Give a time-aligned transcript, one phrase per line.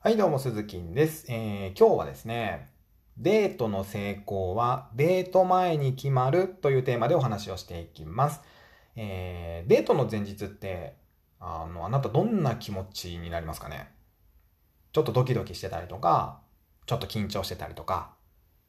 [0.00, 1.26] はい、どうも、鈴木です。
[1.28, 2.68] えー、今日はですね、
[3.16, 8.40] デートの成功はデート前に決まるというテーマでお話をしていきます。
[8.94, 10.94] えー、デートの前日って、
[11.40, 13.88] あの、あなたどんな気持ちになりますかね？
[14.92, 16.42] ちょっとドキドキしてたりとか、
[16.86, 18.12] ちょっと緊張してたりとか、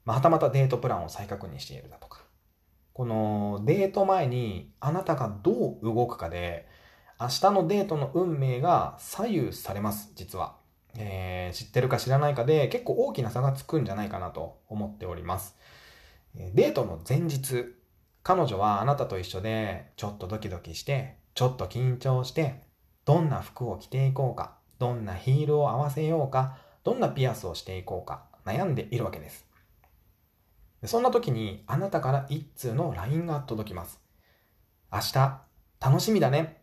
[0.06, 2.24] まあ、はたまたデートプランを再確認しているだとか。
[2.92, 6.68] このデート前にあなたがどう動くかで、
[7.22, 10.58] 明日のデートの運命が左右されます、実は。
[10.98, 15.56] えー、知ってるか知らないかで結構大きな差がつくんじゃないかなと思っております。
[16.36, 17.66] デートの前日、
[18.24, 22.64] 彼女はあなたと一緒でちょっとドキドキして、ちょっと緊張して、
[23.06, 29.46] どんな服を着ていこうか、どんなヒールを合わせようか、どんなピアスをしていこうか、悩んでいるわけです。
[30.86, 34.00] そんな時にあなたから一通の LINE が届きます。
[34.92, 35.42] 明日、
[35.80, 36.62] 楽しみだね。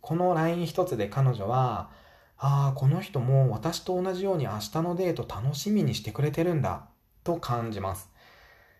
[0.00, 1.90] この LINE 一つで彼女は、
[2.38, 6.88] ああ、この人も私と同じように明日のデート楽しみにしてくれてるんだ、
[7.24, 8.10] と感じます。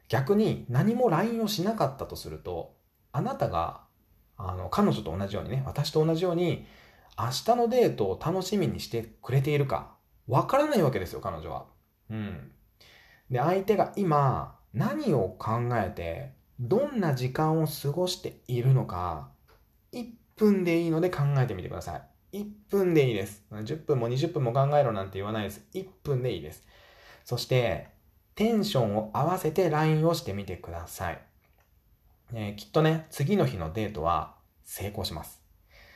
[0.09, 2.77] 逆に何も LINE をしなかったとすると、
[3.13, 3.81] あなたが、
[4.37, 6.67] あの、彼女と同じようにね、私と同じように、
[7.19, 9.95] 明日のデートを楽しみにしてくれているか、
[10.29, 11.67] わからないわけですよ、彼女は。
[12.11, 12.53] うん。
[13.31, 19.31] で、相手が今、何を考えて、どんな時間を過ごしているのか、
[19.93, 20.05] 1
[20.37, 22.16] 分でいいので考えてみてください。
[22.37, 23.45] 1分でいいです。
[23.51, 25.65] 10分も20分も考えろなんて言わないです。
[25.75, 26.67] 1分でいいです。
[27.25, 27.89] そして、
[28.35, 31.23] テンションを合わせて LINE をしてみてください。
[32.35, 35.41] えー、きっとね、次の日のデートは成功します。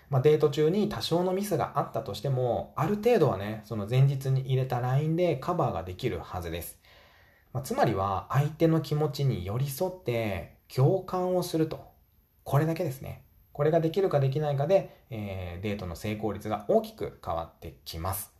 [0.09, 6.79] まあ、デート中に多少のミスがあったとしても、ある程度はね、その前日に入れた LINE でカバーができるはずです。
[7.53, 11.91] まあ、つまりは、相手の気持ちに寄り添って共感をすると。
[12.43, 13.23] これだけですね。
[13.61, 18.33] これができるかできないかで、えー、デートの成功率が大きく変わってきます。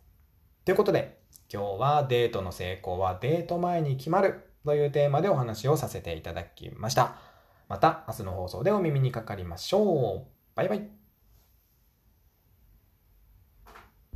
[0.65, 1.19] ということで、
[1.53, 7.17] 今日はデートの成功はデート前に決まるというテーマでお話をさせていただきました。
[7.69, 10.27] また明日の放送でお耳にかかりましょう。
[10.55, 11.00] バイバイ。